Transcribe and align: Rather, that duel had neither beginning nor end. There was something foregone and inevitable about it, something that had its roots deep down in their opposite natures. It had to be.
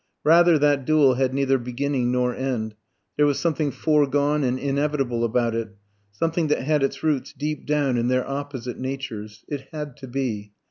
Rather, 0.23 0.57
that 0.57 0.83
duel 0.83 1.13
had 1.13 1.31
neither 1.31 1.59
beginning 1.59 2.11
nor 2.11 2.33
end. 2.33 2.73
There 3.17 3.25
was 3.27 3.37
something 3.37 3.69
foregone 3.69 4.43
and 4.43 4.57
inevitable 4.57 5.23
about 5.23 5.53
it, 5.53 5.75
something 6.11 6.47
that 6.47 6.63
had 6.63 6.81
its 6.81 7.03
roots 7.03 7.31
deep 7.33 7.67
down 7.67 7.99
in 7.99 8.07
their 8.07 8.27
opposite 8.27 8.79
natures. 8.79 9.45
It 9.47 9.67
had 9.71 9.95
to 9.97 10.07
be. 10.07 10.53